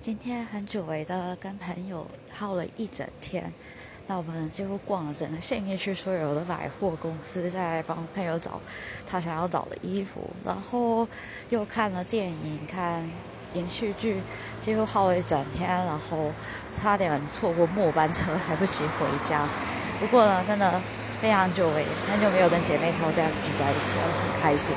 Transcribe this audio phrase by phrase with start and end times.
[0.00, 3.52] 今天很久违的跟朋友耗了一整天，
[4.06, 8.58] 那我们几乎逛了整个信义区所有的百货公司，在帮朋友找
[9.06, 11.06] 他想要找的衣服，然后
[11.50, 13.06] 又看了电影、看
[13.52, 14.18] 连续剧，
[14.58, 16.32] 几乎耗了一整天，然后
[16.80, 19.46] 差点错过末班车，来不及回家。
[20.00, 20.80] 不过呢，真的
[21.20, 24.74] 非常久违，很久没有跟姐妹淘这样聚在一起了，很开心。